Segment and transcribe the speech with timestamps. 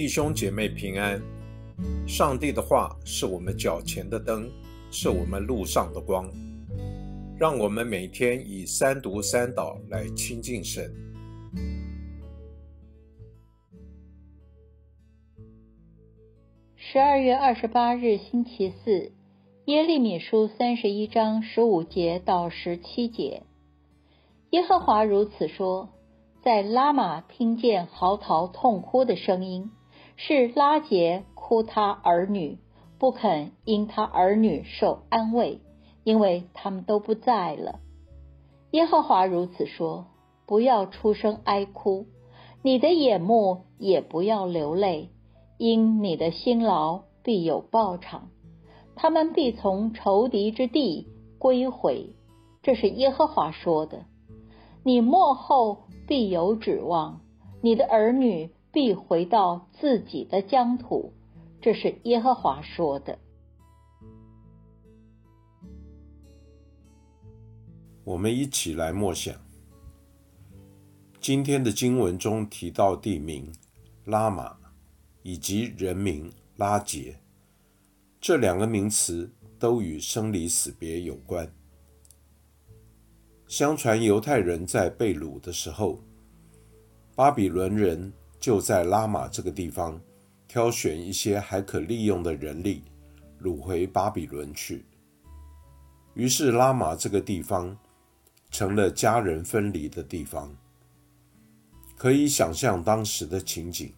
[0.00, 1.20] 弟兄姐妹平安。
[2.08, 4.50] 上帝的话是我们脚前的灯，
[4.90, 6.26] 是我们路上的光。
[7.38, 10.90] 让我们每天以三读三祷来亲近神。
[16.76, 19.12] 十二月二十八日，星期四，
[19.66, 23.42] 耶利米书三十一章十五节到十七节。
[24.48, 25.90] 耶和华如此说：
[26.42, 29.70] 在拉玛听见嚎啕痛哭的声音，
[30.22, 32.58] 是拉结哭他儿女，
[32.98, 35.62] 不肯因他儿女受安慰，
[36.04, 37.80] 因为他们都不在了。
[38.72, 40.08] 耶和华如此说：
[40.44, 42.04] 不要出声哀哭，
[42.60, 45.08] 你的眼目也不要流泪。
[45.56, 48.28] 因你的辛劳必有报偿，
[48.96, 52.14] 他们必从仇敌之地归回。
[52.62, 54.04] 这是耶和华说的。
[54.82, 57.22] 你末后必有指望，
[57.62, 61.12] 你的儿女必回到自己的疆土。
[61.60, 63.18] 这是耶和华说的。
[68.04, 69.34] 我们一起来默想
[71.20, 73.52] 今天的经文中提到地名
[74.04, 74.56] 拉玛。
[75.22, 77.14] 以及人名拉杰，
[78.22, 81.46] 这两个名词都与生离死别有关。
[83.46, 86.00] 相传犹太人在被掳的时候，
[87.14, 88.10] 巴比伦人
[88.40, 90.00] 就在拉玛这个地方
[90.48, 92.82] 挑选一些还可利用的人力，
[93.40, 94.84] 掳回巴比伦去。
[96.14, 97.78] 于是拉玛这个地方
[98.50, 100.52] 成了家人分离的地方。
[101.96, 103.94] 可以想象当时的情景。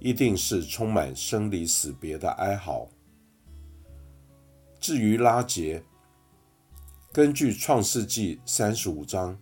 [0.00, 2.86] 一定是充满生离死别的哀嚎。
[4.78, 5.82] 至于拉杰，
[7.10, 9.38] 根据创世纪三十五章，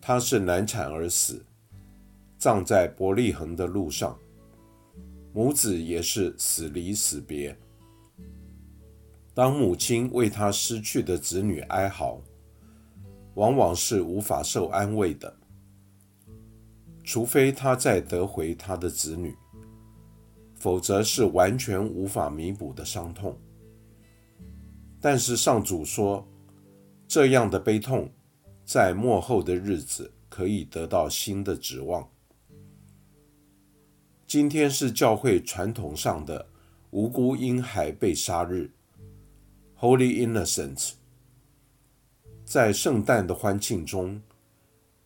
[0.00, 1.44] 他是难产而死，
[2.38, 4.16] 葬在伯利恒的路上，
[5.32, 7.54] 母子也是死离死别。
[9.34, 12.20] 当母亲为他失去的子女哀嚎，
[13.34, 15.36] 往往是无法受安慰的，
[17.04, 19.36] 除非他再得回他的子女。
[20.60, 23.38] 否则是完全无法弥补的伤痛。
[25.00, 26.26] 但是上主说，
[27.06, 28.10] 这样的悲痛，
[28.64, 32.10] 在末后的日子可以得到新的指望。
[34.28, 36.46] 今天是教会传统上的
[36.90, 38.70] 无辜婴孩被杀日
[39.80, 40.92] （Holy Innocents）。
[42.44, 44.20] 在圣诞的欢庆中，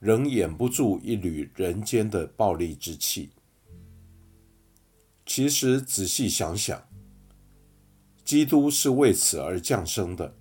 [0.00, 3.31] 仍掩不住一缕人间的暴戾之气。
[5.25, 6.82] 其实仔细想想，
[8.25, 10.34] 基督是为此而降生的。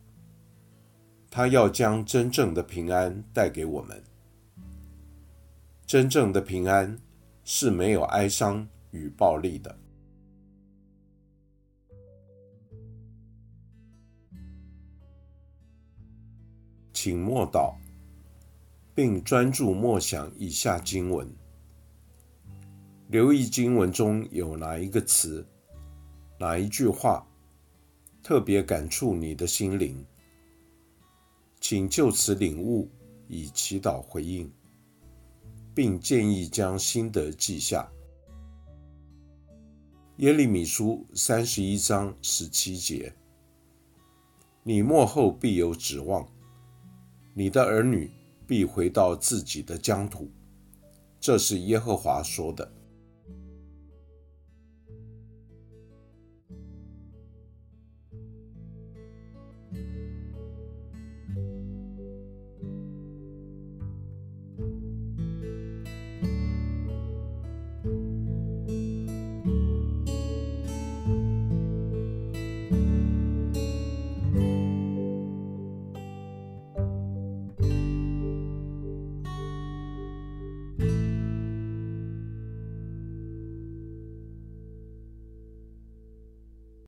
[1.29, 4.03] 他要将真正的平安带给我们。
[5.85, 6.97] 真正的平安
[7.53, 9.77] 是没有哀伤与暴力的。
[16.93, 17.75] 请默祷，
[18.95, 21.29] 并专注默想以下经文。
[23.09, 25.45] 留意经文中有哪一个词、
[26.39, 27.27] 哪一句话
[28.23, 30.05] 特别感触你的心灵，
[31.59, 32.89] 请就此领悟，
[33.27, 34.49] 以祈祷回应，
[35.73, 37.89] 并建议将心得记下。
[40.17, 43.13] 耶利米书三十一章十七节：
[44.63, 46.27] 你末后必有指望，
[47.33, 48.11] 你的儿女
[48.45, 50.29] 必回到自己的疆土。
[51.19, 52.71] 这是耶和华说的。